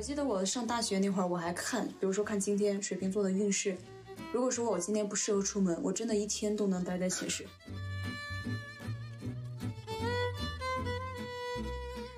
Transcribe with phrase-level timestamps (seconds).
[0.00, 3.76] 我记得我上大学那会儿，我还看，比如说看今天水瓶座的运势。
[4.32, 7.44] 如果说我今天不适合出门，我真的一天都能待在寝室。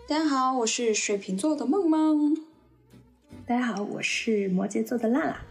[0.07, 2.37] 大家好，我是水瓶座的梦梦。
[3.45, 5.43] 大家好，我是摩羯座的辣辣。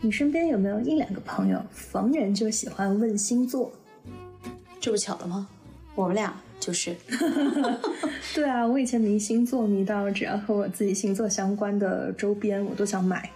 [0.00, 3.72] 你身边有没有一两个朋友，逢人就喜欢问星座？
[4.78, 5.48] 这不巧了吗？
[5.98, 6.94] 我们俩就是。
[8.32, 13.28] 对啊，我以前迷星座迷到，只要和我自己星座相关的周边，我都想买。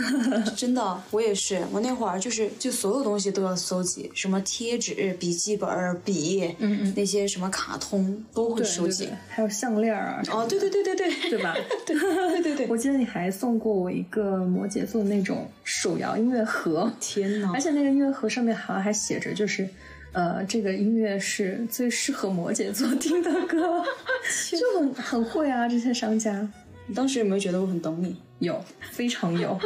[0.56, 1.62] 真的，我也是。
[1.70, 5.68] 我那会儿就是，就所有东西都要搜集，什么贴纸、笔记本、
[6.02, 9.04] 笔，嗯嗯那些什么卡通都会收集。
[9.04, 11.54] 对对，还有项链啊，哦，对对对对对，对吧？
[11.86, 12.66] 对对对对。
[12.68, 17.60] 我记得你还送过我一个摩羯座那种手摇音乐盒，天哪而！
[17.60, 19.68] 且那个音乐盒上面好像还写着，就是
[20.12, 23.82] 呃，这个音乐是最适合摩羯座听的歌，
[24.50, 26.48] 就很很会啊，这些商家
[26.86, 28.16] 你当时有没有觉得我很懂你？
[28.40, 29.58] 有非常有，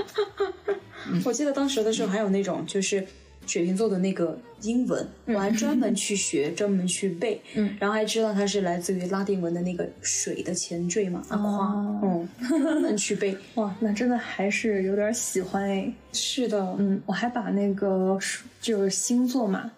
[1.25, 3.07] 我记得当时的时候还有那种就是
[3.47, 12.29] 水瓶座的那个英文，我还专门去学，专门去背，嗯，然后还知道它是来自于拉丁文的那个水的前缀嘛，阿夸，哦嗯，
[12.61, 13.37] 专门去背。
[13.55, 15.93] 哇，那真的还是有点喜欢哎。
[16.13, 18.19] 是的，嗯，我还把那个
[18.61, 19.71] 就是星座嘛，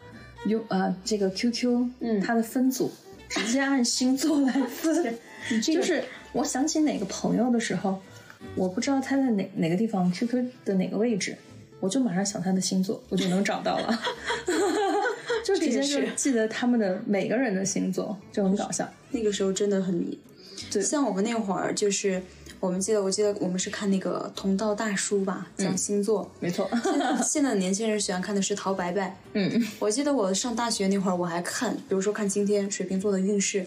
[0.47, 2.91] 有呃这个 QQ，嗯它的分组
[3.29, 5.19] 直接按星座来分，
[5.63, 8.01] 就是我想起哪个朋友的时候，
[8.55, 11.37] 我不知道他在哪哪个地方 QQ 的哪个位置，
[11.81, 14.01] 我就马上想他的星座，我就能找到了，
[15.45, 18.89] 就直接就记得他们的每个人的星座，就很搞笑。
[19.11, 20.19] 那个时候真的很迷。
[20.71, 22.23] 对像我们那会儿就是。
[22.61, 26.31] 我们记得，我记得我们是看那个同道大叔吧，讲星座。
[26.41, 29.19] 没错，现在 现在的年轻人喜欢看的是陶白白。
[29.35, 33.67] 嗯，我记得我上大学那会儿，我还看，比如说看今天水瓶座的运势。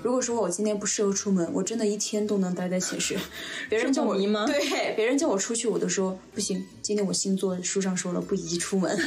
[0.00, 3.18] 如果说我今天不适合出门，我真的一天都能待在寝室。
[3.68, 4.16] 别人叫我
[4.46, 6.64] 对，别人叫我出去，我都说不行。
[6.80, 8.96] 今天我星座书上说了，不宜出门。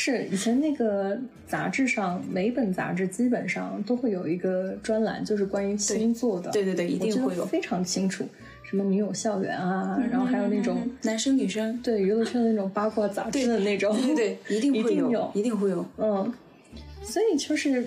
[0.00, 6.52] 是以前那个杂志上，每本杂志基本上都会有一个专栏，就是关于星座的。
[6.52, 7.44] 对对对，一定会有。
[7.44, 8.24] 非常清楚，
[8.62, 15.84] 什么女友校园啊，然后还有那种男生女生，对娱乐圈的那种八卦杂志的那种，对对对， 一定会有一定会有。
[15.96, 16.32] 嗯，
[17.02, 17.84] 所以就是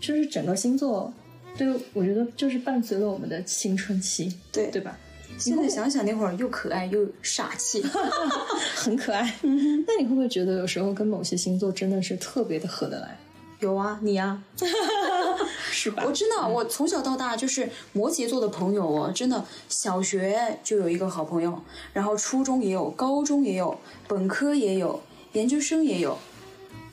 [0.00, 1.12] 就是整个星座，
[1.58, 4.98] 对我觉得就是伴随了我们的青春期，对对吧？
[5.38, 7.84] 现在想想那会儿又可爱又傻气。
[8.74, 9.34] 很可爱。
[9.42, 13.18] 那你会不会觉得有时候跟某些星座真的是特别的合得来，
[13.60, 14.42] 有啊，你呀、
[15.70, 16.12] 是吧我？
[16.12, 21.62] 真的，我从小到大就是摩羯座的朋友哦，真的，小学就有一个好朋友，
[21.92, 25.00] 然后初中也有，高中也有，本科也有，
[25.32, 26.18] 研究生也有，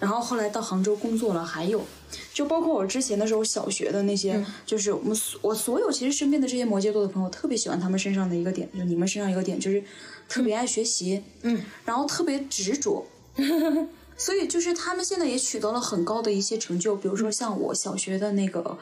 [0.01, 1.85] 然后后来到杭州工作了还有，
[2.33, 9.81] 就包括我之前的时候，小学的那些，就是我们所我所有其实身边的这些摩羯座的朋友，特别喜欢他们身上的一个点，就你们身上一个点，就是
[10.27, 13.05] 特别爱学习，嗯，然后特别执着。
[14.17, 18.77] 所以就是他们现在也取得了很高的一些成就，比如说像我小学的那个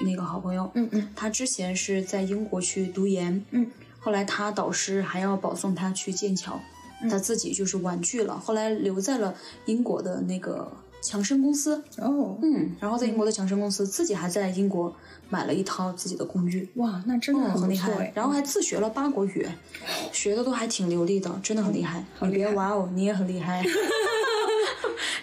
[0.00, 3.68] 那个好朋友，嗯嗯他之前是在英国去读研，嗯，
[3.98, 6.60] 后来他导师还要保送他去剑桥，
[7.10, 9.34] 他自己就是婉拒了，后来留在了
[9.66, 10.70] 英国的那个
[11.02, 14.94] 强生公司，哦，嗯，然后在英国的强生公司自己还在英国
[15.28, 18.12] 买了一套自己的公寓，哇，那真的嗯，很厉害，。
[18.14, 19.46] 然后还自学了八国语，
[20.12, 22.04] 学的都还挺流利的，真的很厉害。
[22.22, 23.64] 你别哇哦，你也很厉害。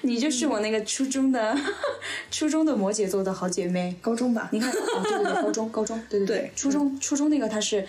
[0.06, 1.58] 你就是我那个初中的
[2.30, 3.96] 初中的摩羯座的好姐妹。
[4.02, 7.88] 高中吧，你看，哦，对对对，高中高中，对对对初中初中那个他是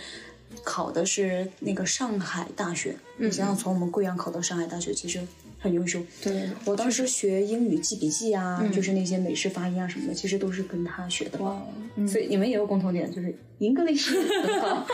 [0.65, 5.21] 考的是那个上海大学，你想想从我们贵阳考到上海大学，其实
[5.59, 6.03] 很优秀。
[6.23, 11.39] 对我当时学英语记笔记啊，就是那些美式发音啊什么的，其实都是跟他学的。
[11.39, 11.63] 哇，
[12.09, 14.87] 所以你们也有共同点，就是 English 很好。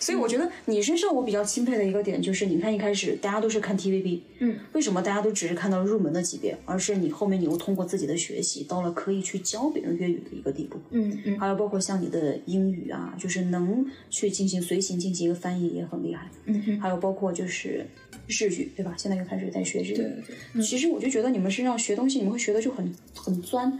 [0.00, 10.78] 所以我觉得你身上我比较钦佩的一个点就是，你看一开始大家都是看 TVB，嗯，为什么大家都只是看到入门的级别，而是你后面你又通过自己的学习到了可以去教别人粤语的一个地步。
[10.90, 16.28] 嗯嗯还有包括像你的英语啊，就是能去进行随行进行一个翻译也很厉害。
[16.46, 17.84] 嗯哼，还有包括就是
[18.26, 18.94] 日语，对吧？
[18.96, 19.94] 现在又开始在学日语。
[19.94, 20.10] 对
[20.54, 23.78] 对其实我就觉得你们身上学东西，你们会学的就很很钻，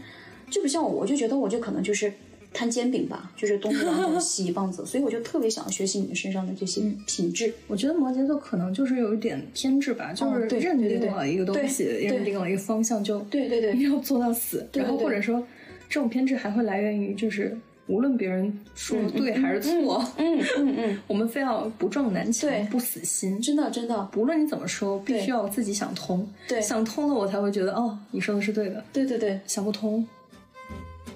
[0.49, 2.11] 就不像我，我就觉得我就可能就是
[2.51, 7.53] 摊煎饼吧，就是东一榔头西一棒子，所以我就特别想学习你们身上的这些品质。
[7.67, 14.67] 我觉得摩羯座可能就是有一点偏执吧，就是认定了一个东西，认定了一个方向，就对对对一定要做到死。
[14.73, 15.45] 然后或者说，
[15.87, 17.55] 这种偏执还会来源于就是
[17.89, 23.41] 无论别人说的对还是错，嗯嗯嗯， 我们非要不撞南墙不死心。
[23.41, 26.25] 真的真的，不论你怎么说，必须要自己想通。
[26.47, 28.83] 对想通了，我才会觉得哦，你说的是对的。
[28.93, 30.07] 对对对，想不通，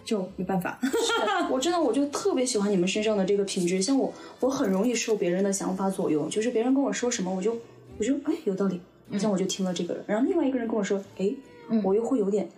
[0.03, 0.79] 就没办法。
[1.51, 7.55] 我真的我就特别喜欢你们身上的这个品质，像我，我很容易受别人的想法左右，就是别人跟我说什么，我就
[7.99, 8.81] 我就哎有道理，
[9.19, 11.31] 像我就听了这个人，然后另外一个人跟我说，哎，
[11.83, 12.49] 我又会有点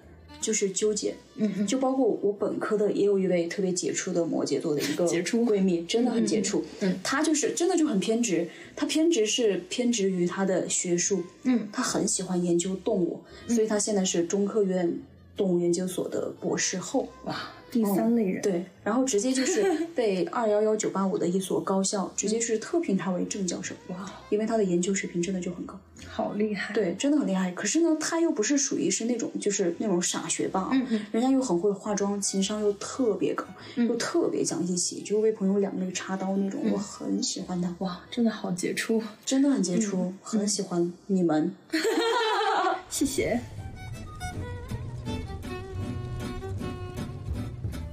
[0.42, 15.00] 就是纠结，嗯嗯，就包括我本科的也有一位特别杰出的摩羯座的一个杰出闺蜜，真的很杰出，嗯，她就是真的就很偏执，她偏执是偏执于她的学术，嗯，她很喜欢研究动物，所以她现在是中科院
[15.36, 17.36] 动物研究所的博士后，哇，
[17.76, 19.62] 第三类人，对，然后直接就是
[19.94, 25.78] 被二幺幺九八五的一所高校直接是特聘他为正教授，哇，因为他的研究水平真的就很高，
[26.08, 27.52] 好厉害。，对，真的很厉害。
[27.52, 31.06] 可是呢，他又不是属于是那种就是那种傻学霸，嗯嗯。
[31.12, 33.44] 人家又很会化妆，情商又特别高，
[33.76, 41.54] 又特别讲义气，就为朋友两肋插刀那种，我很喜欢他，哇，真的好杰出，真的很杰出，很喜欢你们。
[42.90, 43.42] 谢谢。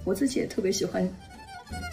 [0.05, 1.09] 我自己也特别喜欢，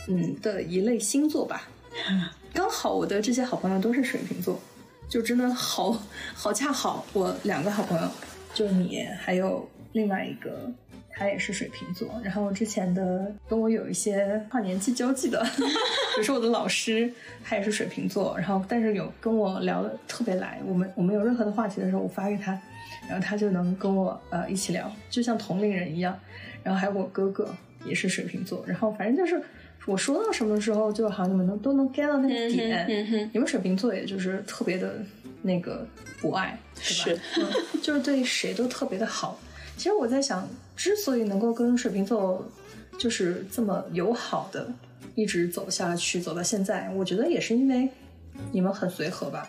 [0.07, 1.67] 嗯的一类星座吧。
[2.53, 4.59] 刚好我的这些好朋友都是水瓶座，
[5.07, 5.91] 就真的好
[6.33, 7.05] 好恰好。
[7.13, 8.07] 我两个好朋友，
[8.53, 10.71] 就你还有另外一个，
[11.11, 12.19] 他也是水瓶座。
[12.23, 17.11] 然后之前的跟我有一些跨年纪交际的， 比如说我的老师，
[17.43, 18.35] 他也是水瓶座。
[18.37, 22.59] 然后但是有跟我聊的特别来，我们我们有任何的话题的时候，我发给他，
[23.07, 26.17] 然后他就能跟我呃一起聊，就像同龄人一样。
[26.63, 27.47] 然后还有我哥哥
[27.85, 29.41] 也是水瓶座，然后反正就是
[29.85, 32.85] 我说到什么时候，就好像你们能都能 get 到那个点。
[32.89, 35.03] 嗯哼，你们水瓶座也就是特别的
[35.41, 35.87] 那个
[36.21, 37.21] 博爱，对吧？
[37.37, 39.39] 嗯，就是对谁都特别的好。
[39.77, 42.45] 其实我在想，之所以能够跟水瓶座
[42.97, 44.71] 就是这么友好的
[45.15, 47.89] 一直走下去，走到现在，我觉得也是因为
[48.51, 49.47] 你们很随和吧。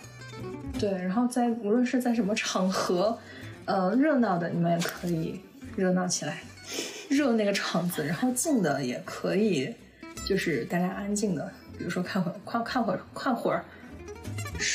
[0.78, 3.18] 对，然后在无论是在什么场合，
[3.64, 5.40] 呃，热闹的你们也可以
[5.76, 6.42] 热闹起来，
[7.10, 9.74] 热那个场子，然后静的也可以，
[10.24, 13.64] 就是大家安静的，比如说看会儿看看会儿看会儿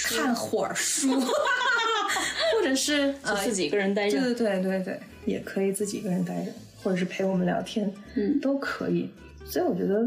[0.09, 1.09] 看会儿书
[2.53, 6.51] 或者是呃自己一个人待着对对对对对，也可以自己一个人待着，
[6.83, 9.09] 或者是陪我们聊天，嗯都可以。
[9.45, 10.05] 所以我觉得，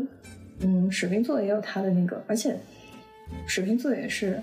[0.61, 2.59] 嗯，水瓶座也有他的那个，而且
[3.47, 4.43] 水瓶座也是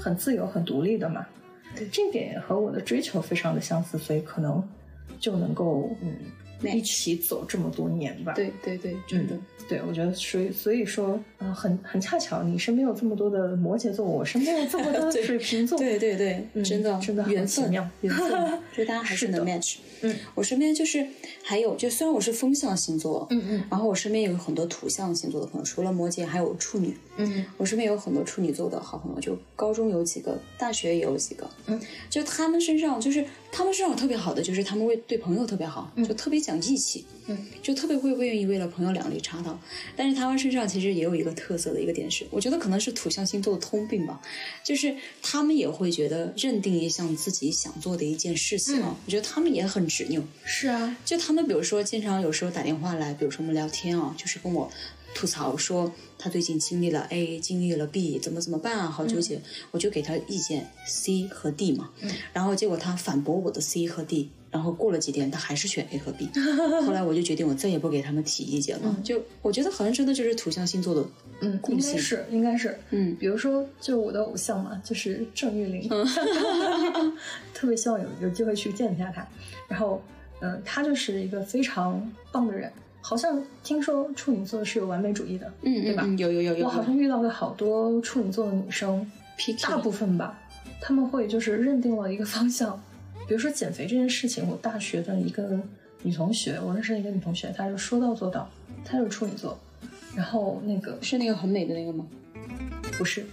[0.00, 1.26] 很自由、很独立的嘛。
[1.74, 4.62] 对，这点也和我的追求非常的相似，所以可能
[5.18, 6.14] 就能够嗯
[6.72, 8.32] 一起走这么多年吧。
[8.34, 9.36] 对对对，真的。
[9.66, 18.30] 对，我觉得所以所以说，啊、很很恰巧，你身边有这么多的摩羯座，我身边有这么多的 水瓶座，对对对，嗯真的真的缘分缘分，
[18.74, 19.76] 所以大家还是能 match。
[20.02, 21.06] 嗯，我身边就是
[21.42, 26.94] 还有，就虽然我是风象星座，嗯嗯然后我身边有很多土象星座的朋友，除了摩羯，还有处女。
[27.16, 31.48] 嗯我身边有很多处女座的好朋友，就高中有几个，大学也有几个。
[31.68, 31.80] 嗯，
[32.10, 33.24] 就他们身上，就是
[33.56, 37.04] 他们身上特别好的，就是他们会对朋友特别好，就特别讲义气。
[37.26, 39.56] 嗯，就特别会不愿意为了朋友两肋插刀。
[39.94, 44.20] 但是他们身上其实也有一个特色的一个点是，我觉得可能是土象星座的通病吧，
[44.64, 50.20] 就是他们也会觉得认定一项自己想做的一件事情啊，我觉得他们也很执拗。
[50.44, 54.68] 是啊，就他们比如说经常有时候打电话来，比如说我们聊天啊，就是跟我
[55.14, 59.42] 吐槽说他最近经历了 A，经历了 B，怎么怎么办啊，好纠结。
[59.72, 61.90] 我就给他意见 C 和 D 嘛，
[62.32, 66.30] 然后结果他反驳我的 C 和 D，然后过了几天他还是选 A 和 B，
[66.86, 68.96] 后来我就决定我再也不给他们提意见了。
[69.04, 71.06] 就我觉得好像真的就是土象星座的
[71.42, 75.90] 嗯，应该是应该是，嗯比如说，就我的偶像嘛，就是郑玉玲，
[77.52, 79.28] 特别希望有有机会去见一下他。
[79.68, 80.02] 然后，
[80.40, 82.72] 嗯、他就是一个非常棒的人。
[83.06, 86.06] 好像听说处女座是有完美主义的，嗯对吧？
[86.16, 89.06] 有有有有我好像遇到过好多处女座的女生
[89.60, 90.40] 大部分吧，
[90.80, 92.82] 他们会就是认定了一个方向，
[93.28, 95.60] 比如说减肥这件事情，我大学的一个
[96.02, 98.48] 女同学，我认识的一个女同学，她就说到做到，
[98.86, 99.58] 她就是处女座，
[100.16, 102.06] 然后那个是那个很美的那个吗？
[102.96, 103.26] 不是，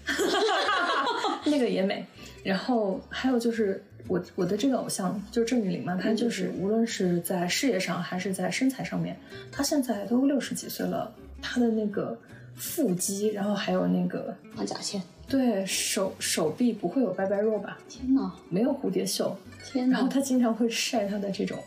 [1.45, 2.05] 那个也美。
[2.43, 9.15] 然后还有就是我我的这个偶像就是郑裕玲嘛，她就是无论是在事业上还是在身材上面，
[9.51, 12.17] 她现在都六十几岁了，她的那个
[12.55, 17.77] 腹肌，然后还有那个马甲线，对手手臂不会有拜拜肉吧？
[17.87, 21.57] 天哪，没有蝴蝶袖，天哪然后，她经常会晒她的这种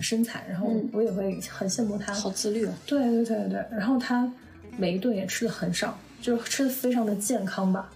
[0.00, 2.12] 身材，然后我也会很羡慕她。
[2.12, 4.30] 好自律对对对对，然后她
[4.76, 7.90] 每一顿也吃的很少，就是吃的非常的健康吧。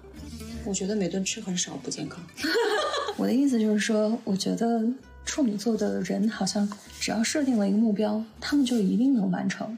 [0.65, 2.25] 我觉得每顿吃很少不健康。
[3.17, 4.83] 我的意思就是说，我觉得
[5.25, 9.77] 处女座的人好像只要设定了一个目标，他们就一定能完成。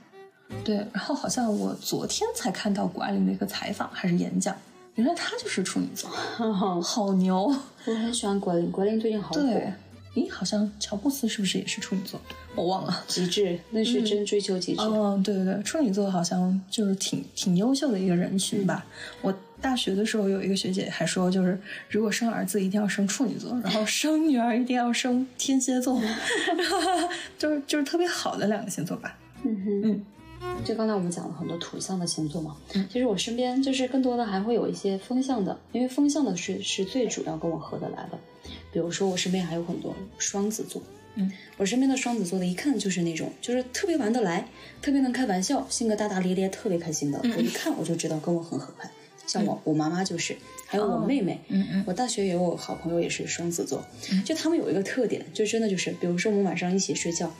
[0.63, 4.55] 对，然后好像我昨天才看到谷爱凌的一个采访还是演讲，
[4.95, 6.09] 原来她就是处女座，
[6.83, 7.53] 好牛。
[7.87, 9.41] 我很喜欢国林，国林最近好火。
[9.41, 9.73] 对，
[10.15, 12.21] 咦，好像乔布斯是不是也是处女座？
[12.55, 13.05] 我忘了。
[13.09, 14.81] 极致，那是真追求极致。
[14.81, 18.87] 哦，对对对，处女座好像就是挺挺优秀的一个人群吧。
[19.23, 26.01] 我大学的时候有一个学姐还说，就是如果生儿子一定要生处女座，然后生女儿一定要生天蝎座，
[27.37, 29.19] 就是就是特别好的两个星座吧。
[29.43, 30.05] 嗯哼，嗯
[30.65, 32.55] 就刚才我们讲了很多土象的星座嘛，
[32.89, 38.19] 其实我身边就是更多的还会有一些风象的，因为风象的是是最主要跟我合得来的。
[38.75, 40.83] 比如说我身边还有很多双子座，
[41.15, 44.49] 嗯，我身边的双子座的一看就是那种就是特别玩得来，
[44.83, 47.21] 特别能开玩笑，性格大大咧咧，特别开心的。
[47.23, 48.91] 我一看我就知道跟我很合拍。
[49.27, 53.83] 像我，我妈妈就是，还有我妹妹，嗯嗯我大学也有好朋友也是双子座，
[54.23, 57.33] 就他们有一个特点，就真的就是，比如说我们晚上一起睡觉，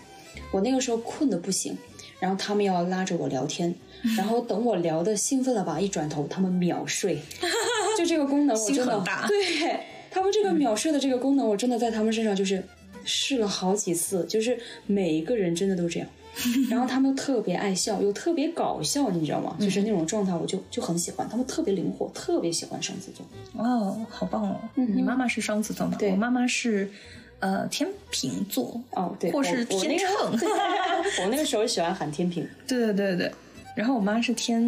[0.51, 1.77] 我那个时候困得不行，
[2.21, 3.75] 然后他们要拉着我聊天，
[4.17, 7.19] 然后等我聊的兴奋了吧，一转头他们秒睡，
[7.99, 9.81] 就这个功能我真的心很大对
[10.15, 12.63] 他们这个秒睡的这个功能，我真的在他们身上就是
[13.05, 14.57] 试了好几次，就是
[14.87, 16.09] 每一个人真的都这样。
[16.69, 19.57] 然后他们特别爱笑，又特别搞笑，你知道吗？
[19.61, 21.29] 就是那种状态，我就就很喜欢。
[21.29, 23.25] 他们特别灵活，特别喜欢双子座。
[23.63, 24.61] 哦，好棒哦！
[24.75, 25.97] 你妈妈是双子座吗？
[25.97, 26.91] 对我妈妈是
[27.39, 30.31] 呃天秤座，哦，对，或是我我那天秤。
[30.39, 30.47] 个
[31.23, 32.45] 我那个时候喜欢喊天平。
[32.67, 33.33] 对对对对，
[33.77, 34.61] 然后我妈是天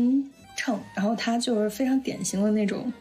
[0.56, 2.92] 秤，然后她就是非常典型的那种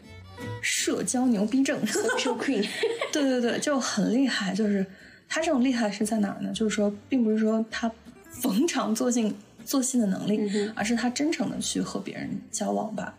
[0.62, 1.80] 社交牛逼症。
[1.86, 2.66] Social Queen，
[3.12, 4.54] 对对对，就很厉害。
[4.54, 4.84] 就是
[5.28, 6.52] 他这种厉害是在哪儿呢？
[6.52, 7.90] 就是说，并不是说他
[8.30, 9.34] 逢场作兴
[9.64, 10.40] 作戏的能力，
[10.74, 13.14] 而是他真诚的去和别人交往吧。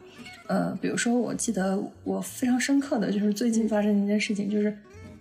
[0.48, 4.74] 呃，比如说，我记得我非常深刻的就是最近发生的一件事情，就是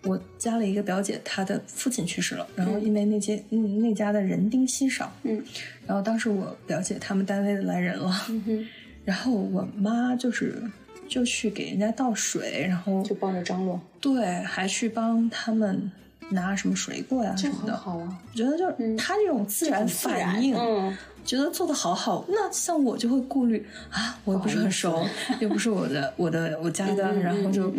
[0.04, 5.42] 我家里一个表姐，她的父亲去世了，然后因为那些嗯那家的人丁稀少，嗯，
[5.84, 8.64] 然后当时我表姐他们单位的来人了，哼
[9.04, 10.62] 然后我妈就是
[11.08, 15.90] 就去给人家倒水，然后就帮着张罗，对，还去帮他们
[16.30, 17.76] 拿什么水果呀什么的。
[17.76, 22.24] 好啊，我觉得就是他这种自然反应，嗯，觉得做的好好。
[22.28, 25.06] 那像我就会顾虑啊，我又不是很熟，
[25.40, 27.72] 又不是我的我的我家的，然后就、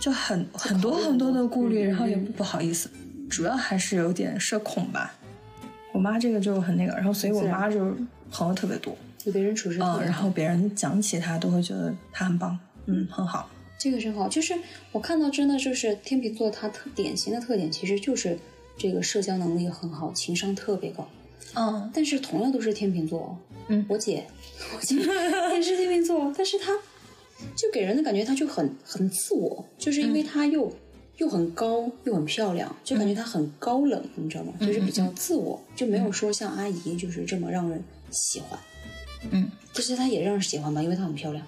[0.00, 2.90] 就很很多很多的顾虑，嗯然后也嗯不好意思，
[3.30, 5.14] 主要还是有点社恐吧。
[5.92, 7.94] 我妈这个就很那个，然后所以我妈就是
[8.30, 13.48] 朋友特别多，对别人处事特嗯，然后别人讲起他都会觉得他很棒，嗯，很好。
[13.78, 14.54] 这个真好，就是
[14.92, 18.38] 我看到真的就是天秤座，他特典型的特点其实就是
[18.78, 21.08] 这个社交能力很好，情商特别高。
[21.56, 23.38] 嗯但是同样都是天秤座哦，
[23.68, 24.24] 嗯我姐，
[24.74, 24.96] 我姐
[25.54, 26.72] 也是天秤座，但是她
[27.54, 30.72] 就给人的感觉她就很很自我，就是因为她又、
[31.18, 34.52] 又很高又很漂亮，就感觉她很高冷，你知道吗？
[34.60, 38.58] 就是比较自我，就没有说像阿姨就是这么让人喜欢。
[39.30, 41.44] 嗯，其实她也让人喜欢吧，因为她很漂亮。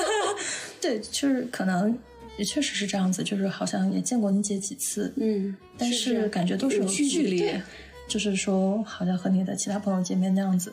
[0.80, 1.96] 对，就是可能
[2.36, 7.52] 也确实是这样子，就是好像也见过你姐几次，嗯，但是是感觉都是有距距离，
[8.08, 10.72] 就是说好像和你的其他朋友见面那样子，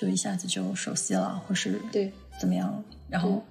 [0.00, 2.12] 就一下子就熟悉了，或是对。
[2.40, 3.44] 怎么样，然后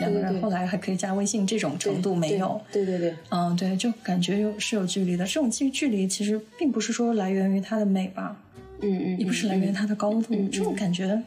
[0.00, 2.58] 两个人后来还可以加微信，这种程度没有。
[2.72, 5.26] 对对对，嗯，对，就感觉有是有距离的。
[5.26, 8.40] 这种距距离其实并不是说来源于她的美吧，
[8.80, 10.48] 嗯嗯，也不是来源于她的高度，嗯。
[10.50, 11.20] 这种感觉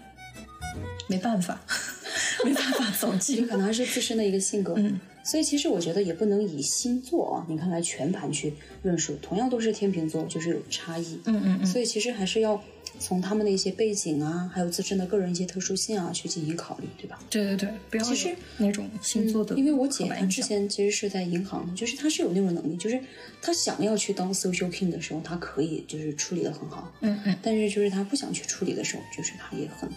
[1.12, 1.62] 没办法，
[2.46, 3.46] 没办法走就。
[3.46, 4.74] 可能还是自身的一个性格。
[4.78, 8.54] 嗯，所以其实我觉得也不能以星座啊，你看来全盘去
[8.84, 11.20] 论述，同样都是天秤座，就是有差异。
[11.26, 12.62] 嗯嗯嗯，所以其实还是要
[13.00, 17.20] 从他们的一些背景啊，还有自身的个人一些特殊性啊去进行考虑，对吧？
[17.30, 23.00] 对对对，不要其实有那种星座的、因为我姐她之前其实是在银行，就是她是有那种能力，就是
[23.42, 29.90] 她想要去当 social king 的时候，她可以就是处理的很好，嗯嗯，但是就是她不想去处理的时候，就是她也很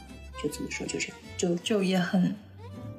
[0.42, 2.34] 就怎么说就这样就就也很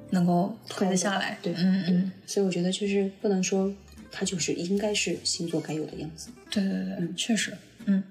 [0.09, 1.37] 能够推得下来。
[1.41, 3.73] 对，嗯嗯，所以我觉得就是不能说
[4.11, 6.29] 它就是应该是星座该有的样子。
[6.49, 8.03] 对对对，嗯确实，嗯，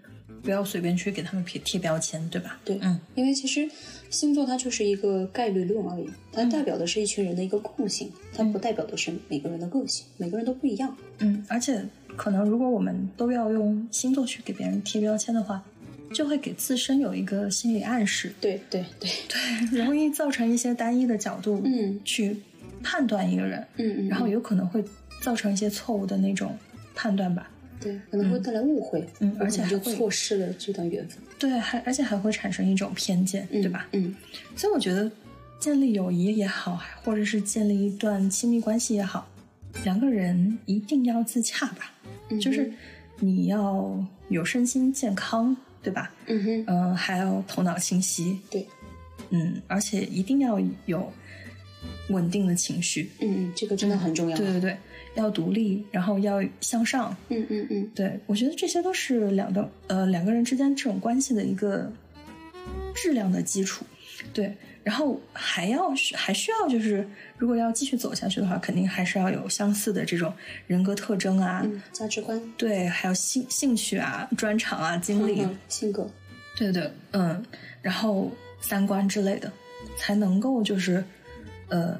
[0.43, 2.61] 不要随便去给他们贴贴标签，对吧？
[2.65, 3.69] 对，嗯，因为其实
[4.11, 10.97] 星座它就是一个概率论而已，它代表的是一群人的一个共性，它不代表的是每个人的个性，每个人都不一样。
[11.19, 11.83] 嗯，而且
[12.17, 15.65] 可能如果我们都要用星座去给别人贴标签的话，
[16.13, 19.11] 就会给自身有一个心理暗示，对对对，
[19.71, 22.01] 对，容易造成一些单一的角度，嗯。
[22.05, 22.37] 去
[22.83, 24.85] 判断一个人，嗯嗯，然后有可能会
[25.23, 26.57] 造成一些错误的那种
[26.95, 27.51] 判断吧。
[27.81, 33.89] 对可能会带来误会，嗯而且还会错失了这段缘分，对，还而且还会产生一种偏见，对吧？
[33.93, 34.15] 嗯。
[34.57, 35.11] 所以我觉得，
[35.59, 39.29] 建立友谊也好，或者是建立一段亲密关系也好，
[39.83, 41.93] 两个人一定要自洽吧。
[42.31, 42.73] 嗯，就是
[43.19, 46.11] 你要有身心健康，对吧？
[46.27, 48.67] 嗯哼，嗯、还要头脑清晰，对，
[49.29, 51.13] 嗯，而且一定要有
[52.09, 53.11] 稳定的情绪。
[53.21, 54.37] 嗯，这个真的很重要。
[54.37, 54.77] 对对对，
[55.15, 57.15] 要独立，然后要向上。
[57.29, 61.93] 嗯嗯嗯，对我觉得这些都是两个呃两个人之间这种关系的一个
[62.95, 63.85] 质量的基础。
[64.33, 70.33] 对，然后还要需还需要就是，如果要继续走下去的话，肯定还是要有相似的这种
[70.67, 76.09] 人格特征啊，嗯，价值观、对，还有兴兴趣啊、专长啊、经历，嗯性格。
[76.57, 77.45] 对对，嗯，
[77.83, 79.51] 然后三观之类的，
[79.99, 81.03] 才能够就是
[81.69, 81.99] 呃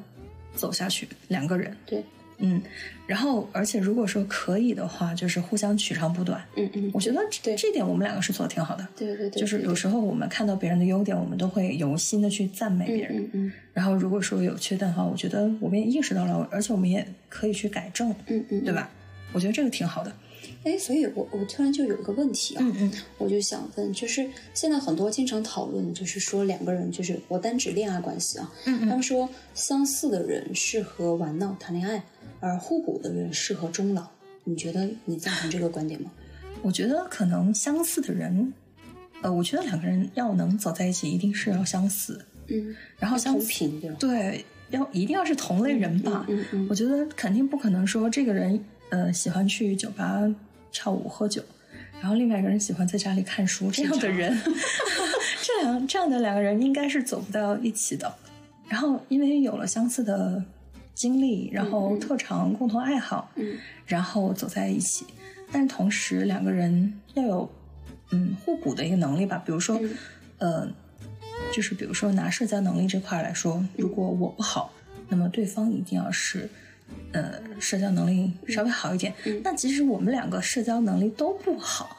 [0.55, 1.09] 走下去。
[1.29, 2.05] 两个人，对，
[2.39, 2.61] 嗯，
[3.07, 6.45] 然后而且如果说可以的话，就是互相取长补短。
[6.57, 8.87] 嗯嗯，我觉得这这点我们两个是做的挺好的。
[8.97, 13.23] 对对对，就是有时候我们看到别人的优点，我们都会由心的去赞美别人。
[13.23, 18.73] 嗯嗯然后如果说有缺点的话，我觉得我们也意识到了，而且我们也可以去改正，嗯嗯，对？
[18.73, 18.91] 吧？
[19.33, 20.13] 我觉得这个挺好的。
[20.63, 32.03] 哎，所以我我突然就有一个问题啊，嗯嗯我就想问，就是现在很多经常讨论，就是说两个人，就是我单指恋爱关系啊，嗯他们说相似的人适合玩闹谈恋爱，
[32.45, 34.07] 而互补的人适合终老。
[34.45, 36.11] 你觉得你赞同这个观点吗？
[36.61, 38.53] 我觉得可能相似的人，
[39.23, 43.97] 呃，我觉得两个人要能走在一起，一定是要相似，嗯，然后相同频对吧？
[43.99, 46.27] 对，要一定要是同类人吧。
[46.29, 50.23] 嗯嗯我觉得肯定不可能说这个人呃喜欢去酒吧
[50.71, 51.43] 跳舞喝酒，
[52.01, 54.39] 然后另外一个人喜欢在家里看书， 这样的人，
[55.43, 58.15] 这样这样的两个人应该是走不到一起的。
[58.69, 60.43] 然后因为有了相似的
[60.95, 63.59] 经历，然后特长、共同爱好，嗯。
[63.87, 65.05] 然后走在一起，
[65.53, 67.51] 但是同时两个人要有
[68.13, 69.95] 嗯互补的一个能力吧，比如说、嗯。
[70.39, 70.69] 呃，
[71.53, 74.73] 就是比如说拿社交能力这块来说，如果我不好，
[75.09, 76.49] 那么对方一定要是
[77.13, 79.13] 呃社交能力稍微好一点。
[79.25, 79.41] 嗯。
[79.45, 81.97] 那即使我们两个社交能力都不好。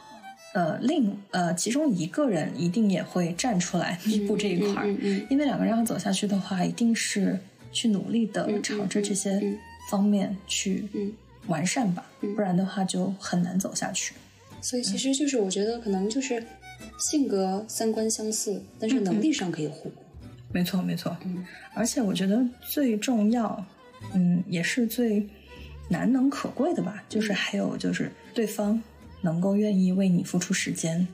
[0.53, 5.27] 呃，另呃，其中一个人一定也会站出来弥补这一块儿，嗯嗯嗯。
[5.29, 7.37] 因为两个人要走下去的话，一定是
[7.75, 9.57] 去努力的嗯朝着这些嗯
[9.91, 11.11] 方面去嗯
[11.47, 14.15] 完善吧，不然的话就很难走下去。
[14.61, 16.43] 所以其实就是我觉得可能就是
[16.97, 20.01] 性格三观相似，但是能力上可以互补。
[20.51, 21.15] 没错，没错。
[21.25, 23.63] 嗯，而且我觉得最重要，
[24.13, 25.27] 嗯，也是最
[25.89, 28.81] 难能可贵的吧，就是还有就是对方
[29.21, 31.05] 能够愿意为你付出时间。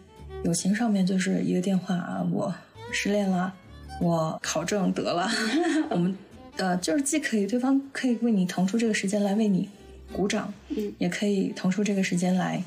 [0.43, 2.53] 友情上面就是一个电话啊，我
[2.93, 3.53] 失恋了，
[3.99, 5.29] 我考证得了，
[5.91, 6.15] 我们
[6.61, 9.67] 呃就是既可以对方可以为你腾出这个时间来为你
[10.13, 12.63] 鼓掌，嗯，也可以腾出这个时间来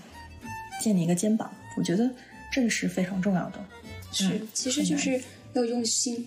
[0.83, 1.49] 借你一个肩膀。
[1.77, 2.11] 我觉得
[2.53, 3.65] 这个是非常重要的。
[4.11, 5.21] 是，嗯其实就是
[5.53, 6.27] 要用心，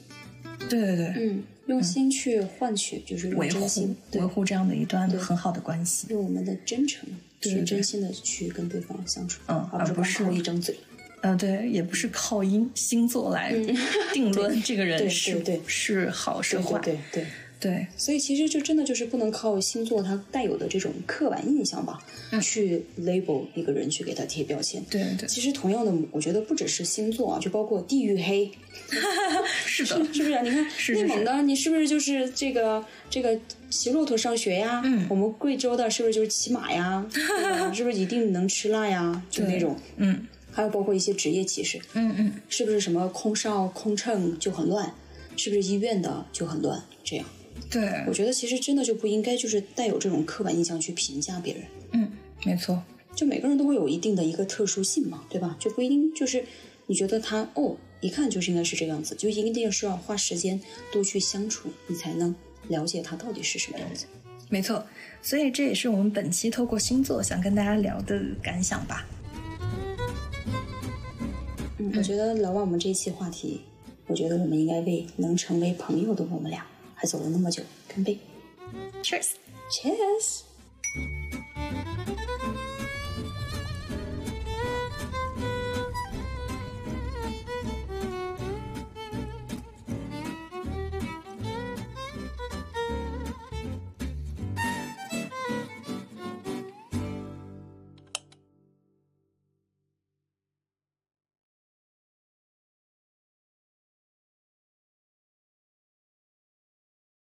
[0.70, 3.60] 对对对，嗯，用心去换取，就是维护
[4.14, 6.08] 维，护这样的一段很好的关系。
[6.10, 7.10] 用我们的真诚
[7.42, 10.74] 对真心的去跟对方相处，嗯而不是靠一张嘴。
[11.22, 13.52] 呃，对，也不是靠星星座来
[14.14, 16.80] 定 论这个人是是好是对坏。
[16.80, 17.26] 对对对。
[17.60, 22.00] 对所以其实就真的就是不能靠星座它带有的这种刻板印象吧，
[22.32, 24.84] 嗯去 label 一个人，去给他贴标签。
[24.90, 28.52] 对对其实同样的，我觉得不只是星座啊，就包括地域黑，
[29.66, 30.42] 是的， 是不是啊？
[30.44, 33.40] 你看是内蒙的，你是不是就是这个这个
[33.70, 34.82] 骑骆驼上学呀？
[34.86, 37.06] 嗯我们贵州的是不是就是骑马呀？
[37.74, 39.24] 是不是一定能吃辣呀？
[39.30, 39.76] 就那种。
[39.98, 44.92] 嗯还有包括一些职业歧视，嗯嗯，是不是什么空少、空乘就很乱？
[45.38, 46.82] 是不是医院的就很乱？
[47.04, 47.26] 这样，
[47.70, 51.64] 对我，觉得其实真的就不应该就是带有这种刻板印象去评价别人。
[51.92, 52.12] 嗯，
[52.46, 52.82] 没错，
[53.16, 55.56] 就每个人都会有一定的一个特殊性嘛，对吧？
[55.60, 56.44] 就不一定就是
[56.86, 60.60] 你觉得他哦，一看就是应该是这个样子，就一定是要花时间
[60.92, 62.34] 多去相处，你才能
[62.70, 64.06] 了解他到底是什么样子。
[64.50, 64.86] 没错。
[65.22, 69.06] 所以这也是我们本期透过星座想跟大家聊的感想吧。
[71.80, 73.62] 嗯，我觉得聊完我们这一期话题，
[74.06, 76.66] 我觉得我们应该为能成为朋友的我们俩
[76.97, 78.19] 还走了那么久干杯
[79.03, 79.31] Cheers。
[79.71, 80.46] ，Cheers！